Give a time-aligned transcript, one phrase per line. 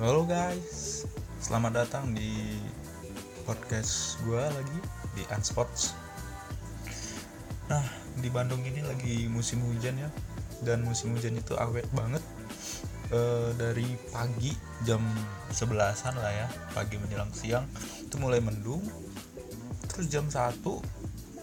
[0.00, 1.04] Halo guys,
[1.44, 2.56] selamat datang di
[3.44, 4.80] podcast gue lagi
[5.12, 5.92] di Unsports.
[7.68, 7.84] Nah,
[8.16, 10.08] di Bandung ini lagi musim hujan ya,
[10.64, 12.24] dan musim hujan itu awet banget.
[13.12, 13.20] E,
[13.60, 14.56] dari pagi
[14.88, 15.04] jam
[15.52, 17.68] 11an lah ya, pagi menjelang siang
[18.00, 18.80] itu mulai mendung.
[19.84, 20.64] Terus jam 1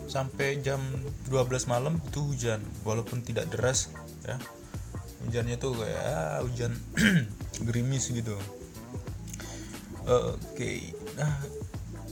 [0.10, 0.82] sampai jam
[1.30, 3.94] 12 malam itu hujan, walaupun tidak deras
[4.26, 4.42] ya.
[5.30, 6.74] Hujannya tuh kayak ah, hujan
[7.64, 8.38] gerimis gitu
[10.08, 10.94] oke okay.
[11.18, 11.38] nah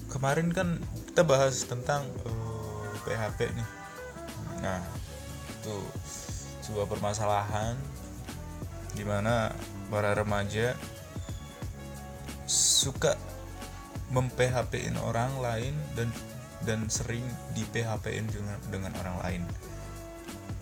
[0.09, 0.79] kemarin kan
[1.11, 3.69] kita bahas tentang uh, eh, PHP nih
[4.63, 4.79] nah
[5.61, 5.75] itu
[6.65, 7.77] sebuah permasalahan
[8.95, 9.51] di mana
[9.91, 10.73] para remaja
[12.49, 13.19] suka
[14.13, 16.09] mem-PHP-in orang lain dan
[16.65, 17.21] dan sering
[17.53, 19.41] di PHP-in dengan, dengan orang lain.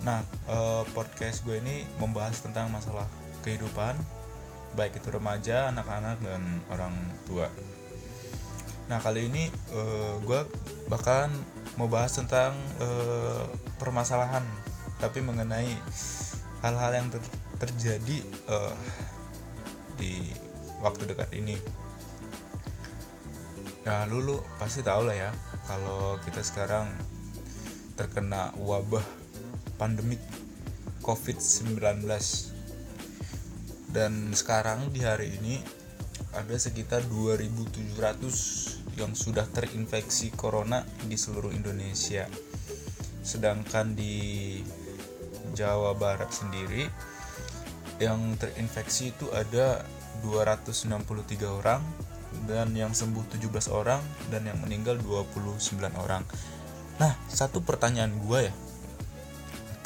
[0.03, 0.19] Nah,
[0.51, 3.07] uh, podcast gue ini membahas tentang masalah
[3.47, 3.95] kehidupan
[4.73, 6.93] baik itu remaja, anak-anak dan orang
[7.29, 7.47] tua.
[8.91, 10.41] Nah kali ini uh, eh, gue
[10.91, 11.31] bahkan
[11.79, 12.53] mau bahas tentang
[12.83, 13.47] uh,
[13.81, 14.43] permasalahan,
[14.99, 15.71] tapi mengenai
[16.61, 17.23] hal-hal yang ter
[17.57, 18.17] terjadi
[18.51, 18.75] uh,
[19.95, 20.33] di
[20.83, 21.55] waktu dekat ini.
[23.87, 25.31] Nah lulu pasti tahu lah ya
[25.67, 26.91] kalau kita sekarang
[27.95, 29.03] terkena wabah
[29.79, 30.19] pandemik
[31.03, 32.03] COVID-19
[33.93, 35.61] dan sekarang di hari ini
[36.33, 42.25] ada sekitar 2700 yang sudah terinfeksi corona di seluruh Indonesia.
[43.21, 44.57] Sedangkan di
[45.53, 46.89] Jawa Barat sendiri
[48.01, 49.85] yang terinfeksi itu ada
[50.25, 50.89] 263
[51.45, 51.85] orang
[52.49, 54.01] dan yang sembuh 17 orang
[54.33, 55.61] dan yang meninggal 29
[56.01, 56.25] orang.
[56.97, 58.53] Nah satu pertanyaan gue ya.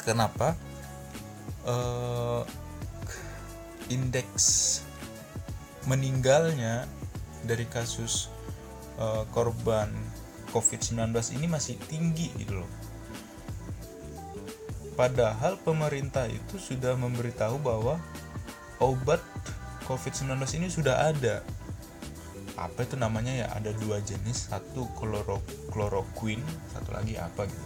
[0.00, 0.56] Kenapa
[1.68, 2.40] uh,
[3.88, 4.80] indeks
[5.88, 6.84] meninggalnya
[7.44, 8.28] dari kasus
[9.00, 9.88] uh, korban
[10.52, 12.70] COVID-19 ini masih tinggi gitu loh.
[14.98, 18.02] Padahal pemerintah itu sudah memberitahu bahwa
[18.82, 19.22] obat
[19.86, 21.46] COVID-19 ini sudah ada.
[22.58, 23.46] Apa itu namanya ya?
[23.54, 25.38] Ada dua jenis, satu kloro
[25.70, 26.42] chloroquine,
[26.74, 27.64] satu lagi apa gitu.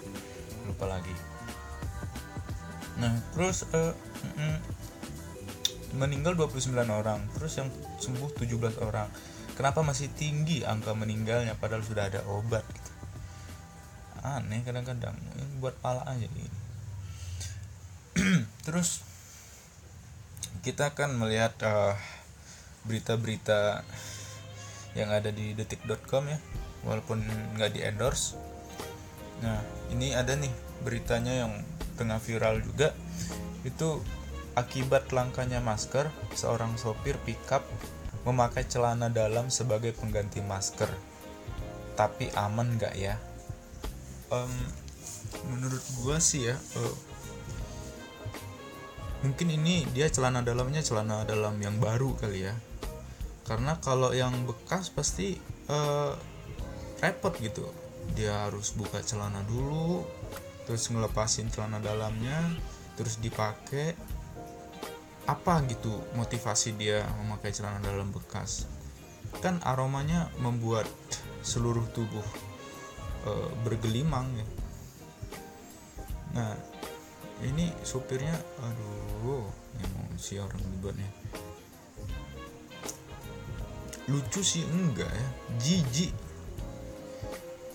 [0.69, 1.15] Lupa lagi.
[3.01, 3.97] Nah, terus uh,
[5.93, 7.69] meninggal 29 orang terus yang
[8.01, 9.09] sembuh 17 orang.
[9.53, 12.91] Kenapa masih tinggi angka meninggalnya padahal sudah ada obat gitu.
[14.23, 15.19] aneh kadang-kadang
[15.59, 16.47] buat pala aja ini.
[18.67, 19.03] Terus
[20.63, 21.95] kita akan melihat eh,
[22.87, 23.83] berita-berita
[24.95, 26.39] yang ada di detik.com ya
[26.87, 27.19] walaupun
[27.59, 28.39] nggak di endorse.
[29.43, 29.59] Nah
[29.91, 30.51] ini ada nih
[30.87, 31.53] beritanya yang
[31.99, 32.95] tengah viral juga.
[33.67, 34.03] Itu
[34.53, 37.65] Akibat langkanya masker, seorang sopir pickup
[38.29, 40.93] memakai celana dalam sebagai pengganti masker.
[41.97, 43.17] Tapi aman nggak ya?
[44.29, 44.53] Um,
[45.49, 46.97] menurut gua sih ya, uh,
[49.25, 52.55] mungkin ini dia celana dalamnya celana dalam yang baru kali ya.
[53.49, 55.41] Karena kalau yang bekas pasti
[55.73, 56.13] uh,
[57.01, 57.65] repot gitu.
[58.13, 60.05] Dia harus buka celana dulu,
[60.69, 62.39] terus ngelepasin celana dalamnya,
[62.99, 63.95] terus dipakai
[65.27, 68.67] apa gitu motivasi dia memakai celana dalam bekas?
[69.39, 70.87] Kan aromanya membuat
[71.47, 72.27] seluruh tubuh
[73.27, 73.31] e,
[73.63, 74.47] bergelimang ya.
[76.37, 76.55] Nah
[77.43, 79.47] ini supirnya aduh
[79.83, 81.11] emosi orang dibuatnya
[84.11, 85.29] lucu sih enggak ya.
[85.63, 86.13] Jijik.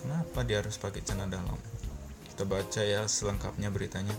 [0.04, 1.58] Kenapa dia harus pakai celana dalam?
[2.28, 4.12] Kita baca ya selengkapnya beritanya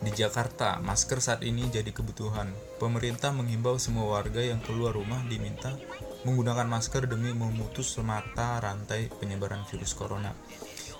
[0.00, 2.48] di Jakarta, masker saat ini jadi kebutuhan.
[2.80, 5.76] Pemerintah menghimbau semua warga yang keluar rumah diminta
[6.24, 10.32] menggunakan masker demi memutus mata rantai penyebaran virus corona.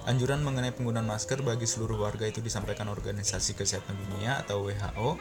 [0.09, 5.21] Anjuran mengenai penggunaan masker bagi seluruh warga itu disampaikan Organisasi Kesehatan Dunia atau WHO.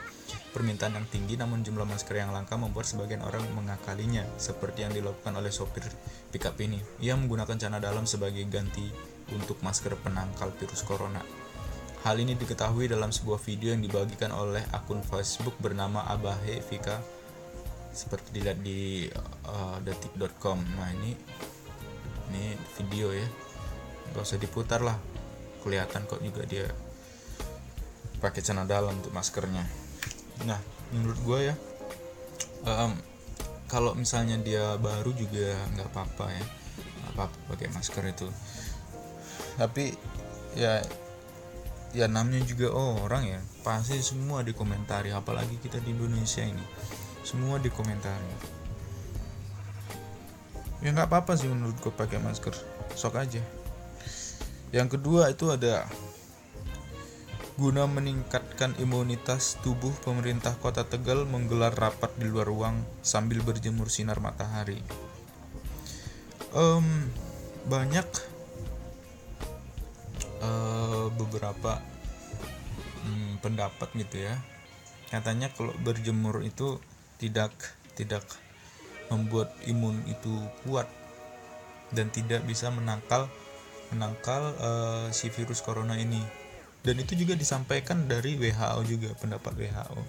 [0.56, 5.36] Permintaan yang tinggi namun jumlah masker yang langka membuat sebagian orang mengakalinya, seperti yang dilakukan
[5.36, 5.84] oleh sopir
[6.32, 6.80] pickup ini.
[7.04, 8.88] Ia menggunakan celana dalam sebagai ganti
[9.36, 11.39] untuk masker penangkal virus corona.
[12.00, 16.96] Hal ini diketahui dalam sebuah video yang dibagikan oleh akun Facebook bernama Abahe Vika
[17.92, 19.12] seperti dilihat di
[19.52, 20.64] uh, detik.com.
[20.80, 21.12] Nah ini
[22.32, 23.28] ini video ya,
[24.16, 24.96] gak usah diputar lah,
[25.60, 26.72] kelihatan kok juga dia
[28.24, 29.68] pakai celana dalam untuk maskernya.
[30.48, 30.60] Nah
[30.96, 31.56] menurut gue ya,
[32.64, 32.96] um,
[33.68, 36.46] kalau misalnya dia baru juga nggak apa-apa ya,
[37.04, 38.28] nggak apa-apa pakai masker itu.
[39.60, 39.92] Tapi
[40.56, 40.80] ya
[41.94, 43.40] ya namanya juga orang ya.
[43.66, 46.64] Pasti semua dikomentari apalagi kita di Indonesia ini.
[47.26, 48.58] Semua dikomentari.
[50.80, 52.56] Ya nggak apa-apa sih menurut gue pakai masker.
[52.96, 53.44] Sok aja.
[54.70, 55.90] Yang kedua itu ada
[57.60, 64.24] guna meningkatkan imunitas tubuh pemerintah kota Tegal menggelar rapat di luar ruang sambil berjemur sinar
[64.24, 64.80] matahari.
[66.56, 67.12] Um,
[67.68, 68.08] banyak
[70.42, 71.80] uh, beberapa
[73.06, 74.36] um, pendapat gitu ya.
[75.10, 76.78] Katanya kalau berjemur itu
[77.18, 77.52] tidak
[77.98, 78.24] tidak
[79.10, 80.32] membuat imun itu
[80.64, 80.86] kuat
[81.92, 83.26] dan tidak bisa menangkal
[83.90, 86.22] menangkal uh, si virus corona ini.
[86.80, 90.00] Dan itu juga disampaikan dari WHO juga pendapat WHO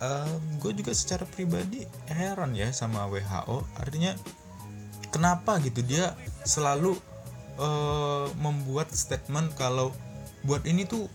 [0.00, 4.16] uh, gue juga secara pribadi heran ya sama WHO artinya
[5.12, 6.12] kenapa gitu dia
[6.42, 6.98] selalu
[7.58, 9.92] uh, membuat statement kalau
[10.44, 11.08] buat ini tuh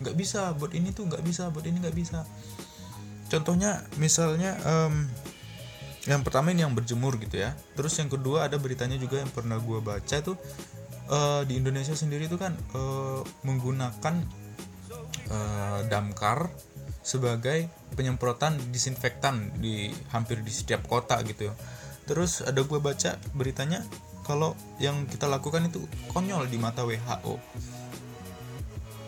[0.00, 2.24] nggak bisa buat ini tuh nggak bisa buat ini nggak bisa.
[3.30, 5.06] Contohnya misalnya um,
[6.08, 7.54] yang pertama ini yang berjemur gitu ya.
[7.76, 10.34] Terus yang kedua ada beritanya juga yang pernah gue baca tuh
[11.12, 14.14] uh, di Indonesia sendiri itu kan uh, menggunakan
[15.30, 16.48] uh, damkar
[17.00, 21.52] sebagai penyemprotan disinfektan di hampir di setiap kota gitu.
[21.52, 21.54] Ya
[22.10, 23.86] terus ada gue baca beritanya
[24.26, 27.34] kalau yang kita lakukan itu konyol di mata WHO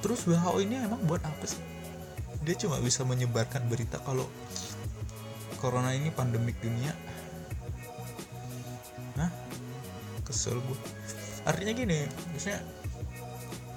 [0.03, 1.63] terus WHO ini emang buat apa sih?
[2.43, 4.27] Dia cuma bisa menyebarkan berita kalau
[5.63, 6.91] corona ini pandemik dunia.
[9.15, 9.31] Hah?
[10.27, 10.79] kesel gue
[11.43, 12.63] artinya gini maksudnya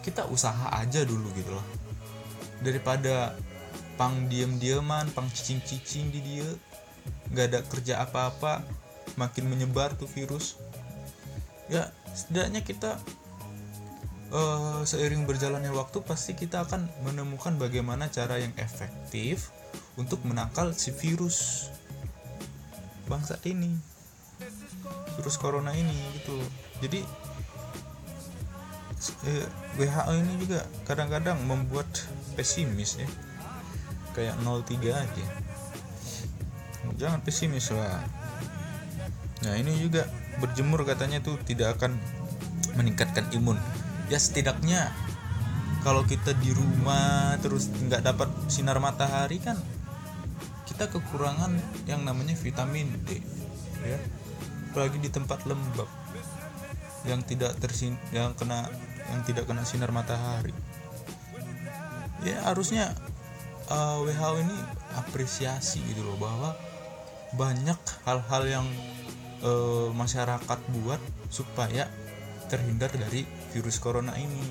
[0.06, 1.66] kita usaha aja dulu gitu loh.
[2.62, 3.36] Daripada
[4.00, 6.48] pang diem dieman pang cicing cicing di dia
[7.32, 8.64] nggak ada kerja apa-apa
[9.16, 10.60] makin menyebar tuh virus
[11.72, 13.02] ya setidaknya kita
[14.32, 19.50] uh, seiring berjalannya waktu pasti kita akan menemukan bagaimana cara yang efektif
[19.98, 21.70] untuk menangkal si virus
[23.10, 23.74] bangsat ini
[25.18, 26.38] virus corona ini gitu
[26.84, 27.02] jadi
[29.26, 29.48] eh,
[29.78, 31.88] WHO ini juga kadang-kadang membuat
[32.36, 33.10] pesimis ya.
[34.16, 35.26] Kayak 03 aja.
[36.96, 38.00] Jangan pesimis lah.
[39.44, 40.08] Nah ini juga
[40.42, 41.96] berjemur katanya tuh tidak akan
[42.76, 43.60] meningkatkan imun.
[44.12, 44.92] Ya setidaknya
[45.82, 49.58] kalau kita di rumah terus nggak dapat sinar matahari kan
[50.66, 51.56] kita kekurangan
[51.86, 53.22] yang namanya vitamin D
[53.86, 54.00] ya.
[54.74, 55.88] Apalagi di tempat lembab
[57.06, 58.68] yang tidak tersin yang kena
[59.08, 60.52] yang tidak kena sinar matahari.
[62.26, 62.92] Ya harusnya
[63.70, 64.58] uh, eh, WHO ini
[64.98, 66.58] apresiasi gitu loh bahwa
[67.36, 67.78] banyak
[68.08, 68.68] hal-hal yang
[69.44, 71.90] uh, masyarakat buat supaya
[72.48, 74.46] terhindar dari virus corona ini.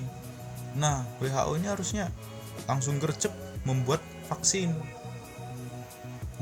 [0.75, 2.11] Nah WHO ini harusnya
[2.67, 3.31] langsung gercep
[3.63, 4.75] membuat vaksin.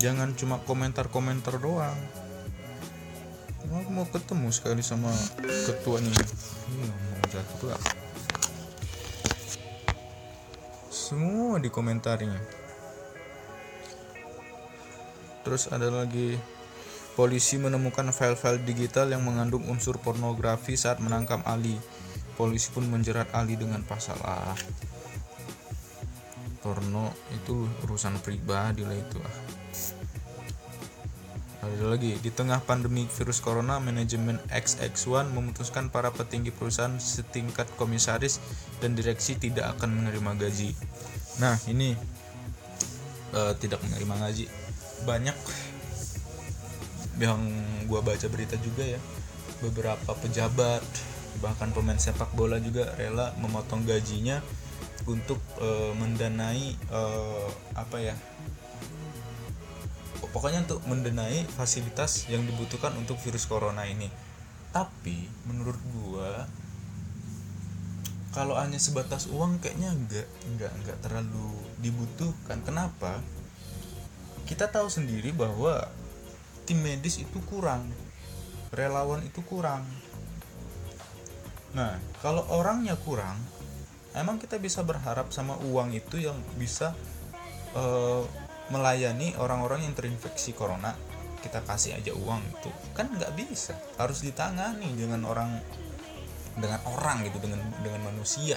[0.01, 1.95] Jangan cuma komentar-komentar doang.
[3.73, 5.09] Aku mau ketemu sekali sama
[5.41, 7.83] ketuanya iya mau jatuh lah.
[10.93, 12.37] Semua di komentarnya.
[15.43, 16.37] Terus ada lagi
[17.13, 21.77] polisi menemukan file-file digital yang mengandung unsur pornografi saat menangkap Ali
[22.33, 24.57] polisi pun menjerat Ali dengan pasal A
[26.63, 29.37] porno itu urusan pribadi lah itu ah
[31.63, 38.43] ada lagi, di tengah pandemi virus corona, manajemen XX1 memutuskan para petinggi perusahaan setingkat komisaris
[38.83, 40.75] dan direksi tidak akan menerima gaji.
[41.39, 41.95] Nah, ini
[43.31, 44.45] uh, tidak menerima gaji.
[45.07, 45.37] Banyak
[47.21, 47.41] yang
[47.85, 48.99] gua baca berita juga ya,
[49.61, 50.83] beberapa pejabat
[51.41, 54.37] bahkan pemain sepak bola juga rela memotong gajinya
[55.09, 58.15] untuk uh, mendanai uh, apa ya
[60.33, 64.09] pokoknya untuk mendenai fasilitas yang dibutuhkan untuk virus corona ini.
[64.73, 66.49] Tapi menurut gua
[68.33, 72.57] kalau hanya sebatas uang kayaknya enggak enggak enggak terlalu dibutuhkan.
[72.65, 73.21] Kenapa?
[74.49, 75.85] Kita tahu sendiri bahwa
[76.63, 77.87] tim medis itu kurang.
[78.73, 79.85] Relawan itu kurang.
[81.77, 83.37] Nah kalau orangnya kurang
[84.13, 86.93] emang kita bisa berharap sama uang itu yang bisa
[87.73, 88.23] uh,
[88.71, 90.95] melayani orang-orang yang terinfeksi corona?
[91.43, 92.71] Kita kasih aja uang itu.
[92.95, 93.75] Kan nggak bisa.
[93.99, 95.59] Harus ditangani dengan orang
[96.55, 98.55] dengan orang gitu dengan dengan manusia.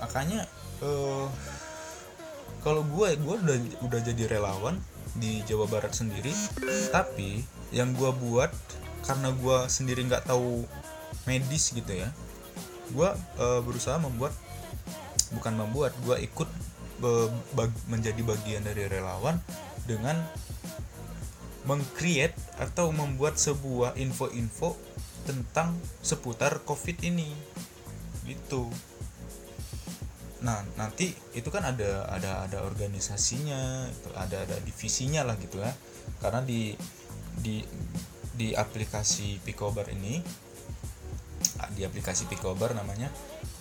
[0.00, 0.46] Makanya
[0.84, 1.26] uh,
[2.60, 4.76] kalau gue gue udah udah jadi relawan
[5.16, 6.32] di Jawa Barat sendiri.
[6.92, 8.50] Tapi yang gue buat
[9.06, 10.62] karena gue sendiri nggak tahu
[11.24, 12.12] medis gitu ya
[12.90, 14.34] gue uh, berusaha membuat
[15.30, 16.50] bukan membuat gue ikut
[17.88, 19.40] menjadi bagian dari relawan
[19.88, 20.20] dengan
[21.64, 24.76] mengcreate atau membuat sebuah info-info
[25.24, 27.32] tentang seputar covid ini.
[28.28, 28.68] Gitu
[30.40, 35.72] nah nanti itu kan ada ada ada organisasinya itu ada ada divisinya lah gitu ya.
[36.20, 36.72] Karena di
[37.36, 37.60] di
[38.34, 40.20] di aplikasi Picobar ini
[41.76, 43.12] di aplikasi Picobar namanya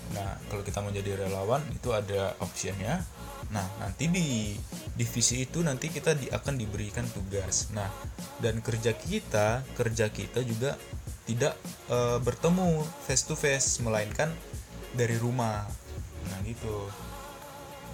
[0.09, 3.05] nah kalau kita mau jadi relawan itu ada optionnya.
[3.53, 4.57] Nah nanti di
[4.97, 7.69] divisi itu nanti kita di, akan diberikan tugas.
[7.77, 7.85] Nah
[8.41, 10.73] dan kerja kita kerja kita juga
[11.29, 11.53] tidak
[11.85, 14.33] e, bertemu face to face melainkan
[14.97, 15.69] dari rumah
[16.27, 16.91] nah gitu.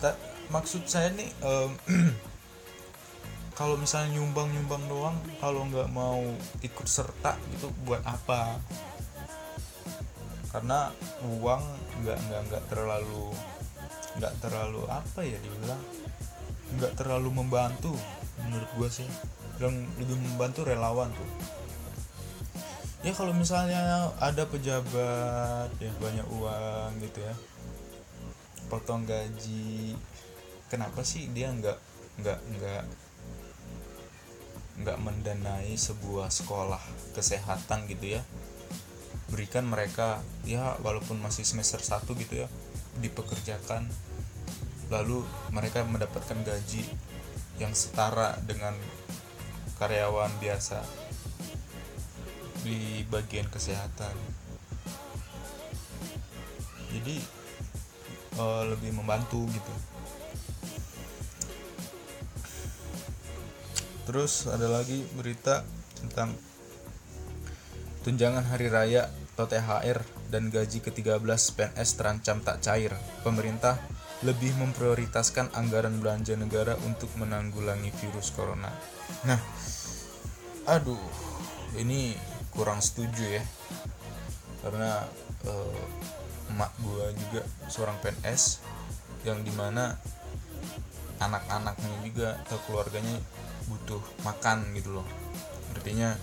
[0.01, 0.17] Ta,
[0.50, 1.72] maksud saya nih um,
[3.60, 6.22] kalau misalnya nyumbang nyumbang doang kalau nggak mau
[6.60, 8.60] ikut serta gitu buat apa?
[10.51, 10.91] Karena
[11.24, 11.63] uang
[12.03, 13.32] nggak nggak nggak terlalu
[14.15, 15.82] nggak terlalu apa ya dibilang
[16.79, 17.96] nggak terlalu membantu
[18.44, 19.08] menurut gua sih.
[19.55, 21.32] Yang lebih membantu relawan tuh.
[23.05, 27.36] Ya kalau misalnya ada pejabat ya banyak uang gitu ya
[28.67, 29.95] potong gaji.
[30.67, 31.77] Kenapa sih dia nggak
[32.22, 32.84] nggak nggak
[34.75, 36.81] nggak mendanai sebuah sekolah
[37.15, 38.22] kesehatan gitu ya?
[39.31, 42.48] Berikan mereka ya walaupun masih semester 1 gitu ya
[43.01, 43.88] dipekerjakan.
[44.93, 46.86] Lalu mereka mendapatkan gaji
[47.57, 48.75] yang setara dengan
[49.79, 50.84] karyawan biasa
[52.63, 54.15] di bagian kesehatan.
[56.95, 57.19] Jadi
[58.39, 59.73] uh, lebih membantu gitu
[64.05, 65.65] terus ada lagi berita
[66.01, 66.37] tentang
[68.05, 69.99] tunjangan hari raya atau THR
[70.31, 72.95] dan gaji ke-13 PNS terancam tak cair.
[73.25, 73.75] Pemerintah
[74.23, 78.71] lebih memprioritaskan anggaran belanja negara untuk menanggulangi virus corona.
[79.27, 79.41] Nah,
[80.71, 81.01] aduh,
[81.75, 82.15] ini
[82.55, 83.43] kurang setuju ya.
[84.63, 85.03] Karena
[85.43, 85.83] eh,
[86.53, 88.61] emak gua juga seorang PNS
[89.25, 89.97] yang di mana
[91.17, 93.17] anak-anaknya juga atau keluarganya
[93.65, 95.07] butuh makan gitu loh.
[95.73, 96.13] Artinya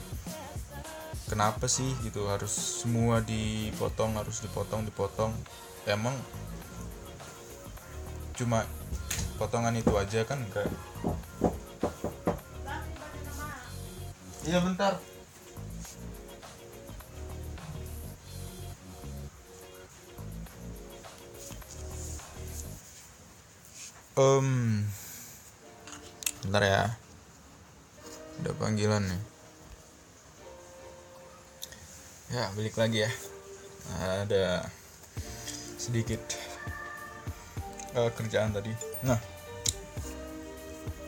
[1.26, 2.52] kenapa sih gitu harus
[2.84, 5.32] semua dipotong harus dipotong dipotong?
[5.88, 6.14] Emang
[8.38, 8.62] cuma
[9.36, 10.70] potongan itu aja kan enggak?
[14.42, 14.98] Iya bentar
[24.22, 24.48] um
[26.46, 26.82] bentar ya.
[28.42, 29.22] Ada panggilan nih.
[32.32, 33.10] Ya balik lagi ya.
[34.26, 34.66] Ada
[35.78, 36.22] sedikit
[37.98, 38.72] uh, kerjaan tadi.
[39.02, 39.18] Nah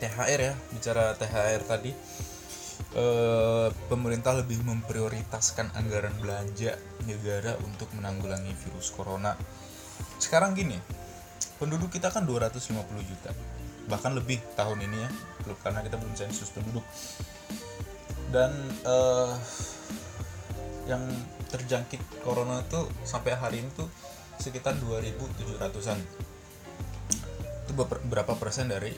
[0.03, 1.91] THR ya bicara THR tadi.
[2.95, 9.35] Uh, pemerintah lebih memprioritaskan anggaran belanja negara untuk menanggulangi virus corona.
[10.15, 11.04] Sekarang gini
[11.55, 12.75] penduduk kita kan 250
[13.05, 13.31] juta.
[13.85, 15.09] Bahkan lebih tahun ini ya
[15.61, 16.83] karena kita belum sensus penduduk.
[18.33, 18.51] Dan
[18.83, 19.31] uh,
[20.89, 21.01] yang
[21.49, 23.87] terjangkit corona itu sampai hari ini tuh
[24.35, 25.99] sekitar 2.700an
[27.65, 27.71] itu
[28.11, 28.91] berapa persen dari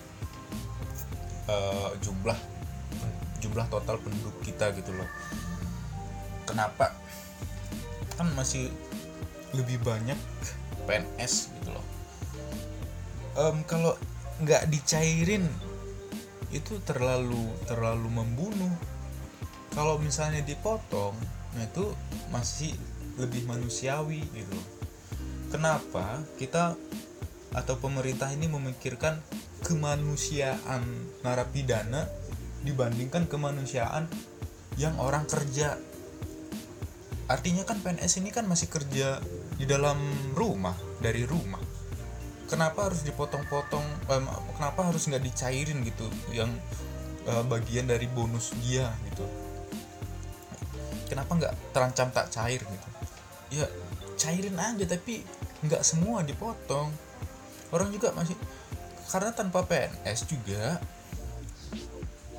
[1.48, 2.36] uh, jumlah
[3.38, 5.08] jumlah total penduduk kita gitu loh.
[6.50, 6.96] Kenapa?
[8.18, 8.74] Kan masih
[9.54, 10.18] lebih banyak
[10.90, 11.97] PNS gitu loh
[13.38, 13.94] um, kalau
[14.42, 15.46] nggak dicairin
[16.50, 18.74] itu terlalu terlalu membunuh.
[19.72, 21.14] Kalau misalnya dipotong
[21.54, 21.94] nah itu
[22.34, 22.74] masih
[23.18, 24.60] lebih manusiawi gitu.
[25.54, 26.76] Kenapa kita
[27.56, 29.18] atau pemerintah ini memikirkan
[29.64, 30.84] kemanusiaan
[31.24, 32.06] narapidana
[32.62, 34.10] dibandingkan kemanusiaan
[34.76, 35.78] yang orang kerja?
[37.28, 39.20] Artinya kan PNS ini kan masih kerja
[39.58, 39.98] di dalam
[40.38, 41.67] rumah dari rumah
[42.48, 43.86] kenapa harus dipotong-potong?
[44.08, 44.24] Eh,
[44.56, 46.50] kenapa harus nggak dicairin gitu yang
[47.28, 49.28] eh, bagian dari bonus dia gitu?
[51.12, 52.88] Kenapa nggak terancam tak cair gitu?
[53.52, 53.68] Ya
[54.18, 55.22] cairin aja tapi
[55.68, 56.90] nggak semua dipotong.
[57.70, 58.36] Orang juga masih
[59.12, 60.80] karena tanpa PNS juga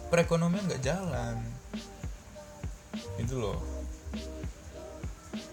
[0.09, 1.37] perekonomian nggak jalan.
[3.21, 3.61] Itu loh.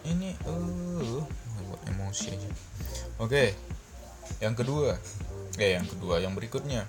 [0.06, 1.24] Ini uh
[1.92, 2.50] emosi aja.
[3.20, 3.52] Oke.
[3.52, 3.75] okay
[4.44, 5.00] yang kedua
[5.56, 6.84] eh yang kedua yang berikutnya.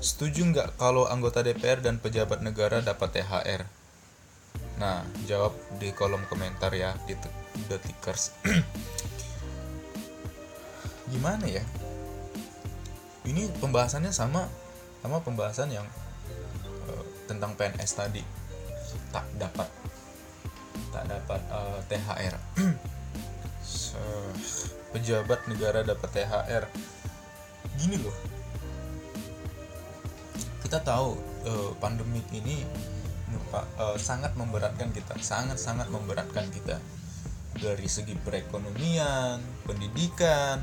[0.00, 3.62] Setuju nggak kalau anggota DPR dan pejabat negara dapat THR
[4.80, 7.12] nah jawab di kolom komentar ya di
[7.68, 8.32] detikers
[11.12, 11.60] gimana ya?
[13.28, 14.48] Ini pembahasannya sama
[15.04, 15.84] sama pembahasan yang
[16.88, 18.24] uh, tentang PNS tadi.
[19.12, 19.68] Tak dapat
[20.90, 22.34] tak dapat uh, THR
[24.90, 26.64] pejabat negara dapat THR
[27.78, 28.16] gini loh.
[30.62, 32.62] Kita tahu uh, pandemik ini
[33.54, 36.78] uh, sangat memberatkan kita sangat sangat memberatkan kita.
[37.50, 40.62] Dari segi perekonomian pendidikan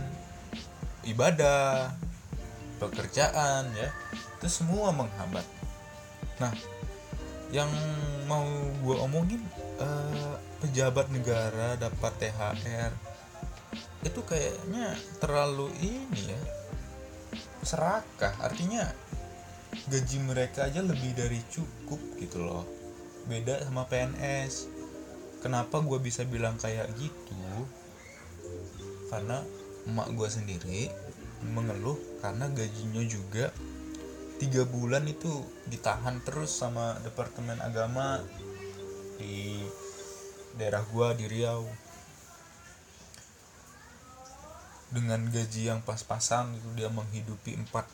[1.04, 1.92] ibadah
[2.80, 3.90] pekerjaan ya
[4.40, 5.44] itu semua menghambat.
[6.40, 6.54] Nah
[7.52, 7.72] yang
[8.28, 8.44] mau
[8.84, 9.40] gue omongin
[9.80, 12.92] uh, pejabat negara dapat THR
[14.06, 16.42] itu kayaknya terlalu ini ya
[17.66, 18.34] serakah.
[18.42, 18.86] Artinya
[19.90, 22.66] gaji mereka aja lebih dari cukup gitu loh.
[23.28, 24.70] Beda sama PNS
[25.44, 27.36] kenapa gue bisa bilang kayak gitu?
[29.10, 29.44] Karena
[29.88, 30.82] emak gue sendiri
[31.54, 33.54] mengeluh karena gajinya juga
[34.38, 38.22] tiga bulan itu ditahan terus sama departemen agama
[39.18, 39.66] di
[40.58, 41.66] daerah gua di Riau
[44.88, 47.88] dengan gaji yang pas-pasan itu dia menghidupi empat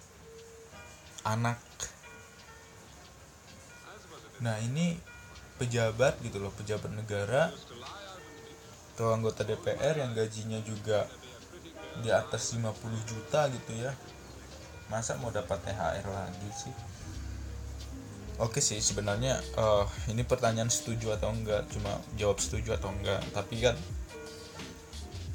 [1.25, 1.57] anak.
[4.43, 4.99] Nah ini
[5.57, 7.49] pejabat gitu loh pejabat negara
[8.93, 11.09] atau anggota DPR yang gajinya juga
[12.01, 12.69] di atas 50
[13.09, 13.93] juta gitu ya.
[14.91, 16.75] Masa mau dapat THR lagi sih?
[18.41, 21.65] Oke sih sebenarnya uh, ini pertanyaan setuju atau enggak?
[21.73, 23.21] Cuma jawab setuju atau enggak?
[23.33, 23.77] Tapi kan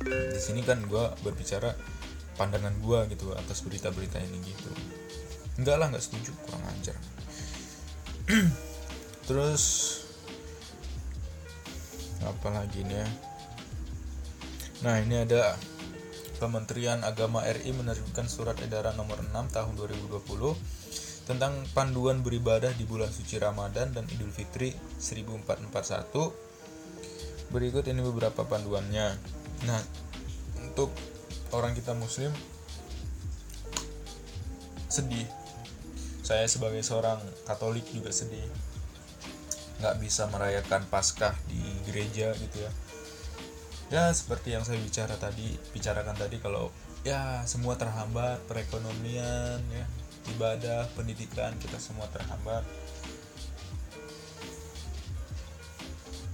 [0.04, 1.74] di sini kan gue berbicara
[2.38, 4.70] pandangan gue gitu atas berita-berita ini gitu
[5.58, 6.96] enggak lah nggak setuju kurang ajar
[9.26, 9.62] terus
[12.22, 13.08] apa lagi nih ya
[14.86, 15.58] nah ini ada
[16.38, 20.22] Kementerian Agama RI menerbitkan surat edaran nomor 6 tahun 2020
[21.26, 24.70] tentang panduan beribadah di bulan suci Ramadan dan Idul Fitri
[25.02, 27.50] 1441.
[27.50, 29.37] Berikut ini beberapa panduannya.
[29.66, 29.82] Nah,
[30.62, 30.92] untuk
[31.50, 32.30] orang kita muslim
[34.92, 35.26] sedih.
[36.22, 37.18] Saya sebagai seorang
[37.48, 38.44] Katolik juga sedih.
[39.80, 42.72] Nggak bisa merayakan Paskah di gereja gitu ya
[43.88, 46.68] ya seperti yang saya bicara tadi bicarakan tadi kalau
[47.08, 49.84] ya semua terhambat perekonomian ya
[50.36, 52.68] ibadah pendidikan kita semua terhambat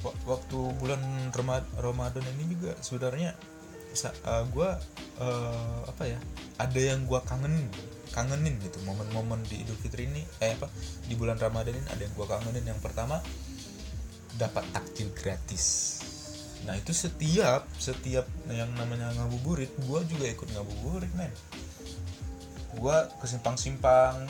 [0.05, 1.01] waktu bulan
[1.81, 3.33] Ramadan ini juga sebenarnya
[3.95, 4.69] uh, eh, gue
[5.23, 6.19] uh, apa ya
[6.59, 7.71] ada yang gue kangen
[8.15, 10.71] kangenin gitu momen-momen di Idul Fitri ini eh apa
[11.07, 12.65] di bulan Ramadan ini ada yang gue kangenin.
[12.67, 13.19] Yang pertama
[14.39, 15.65] dapat takjil gratis.
[16.63, 21.31] Nah itu setiap setiap yang namanya ngabuburit gue juga ikut ngabuburit men.
[22.79, 24.27] Gue kesimpang simpang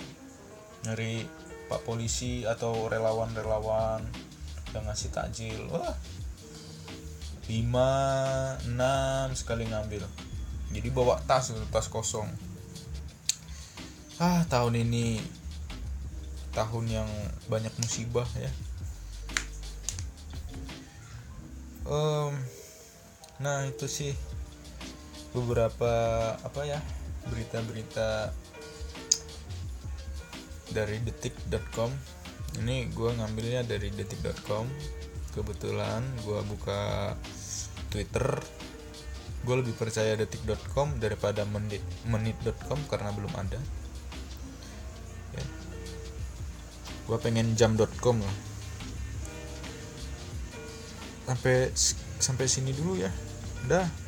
[0.85, 1.25] nyari
[1.69, 4.05] pak polisi atau relawan-relawan
[4.75, 5.63] yang ngasih takjil.
[5.71, 5.95] Wah.
[7.47, 7.91] Lima
[8.67, 10.03] enam sekali ngambil.
[10.75, 12.27] Jadi bawa tas tas kosong.
[14.19, 15.23] Ah tahun ini
[16.55, 17.11] tahun yang
[17.51, 18.51] banyak musibah ya.
[21.85, 22.33] Um,
[23.43, 24.17] nah itu sih
[25.37, 25.93] beberapa
[26.41, 26.81] apa ya
[27.29, 28.33] berita-berita
[30.73, 31.93] dari detik.com
[32.63, 34.69] ini gue ngambilnya dari detik.com
[35.35, 37.13] kebetulan gue buka
[37.91, 38.39] twitter.
[39.45, 43.61] Gue lebih percaya detik.com daripada menit menit.com karena belum ada.
[45.35, 45.45] Ya.
[47.05, 48.37] gue pengen jam.com lah.
[51.29, 51.69] Sampai
[52.23, 53.13] sampai sini dulu ya.
[53.69, 54.04] Udah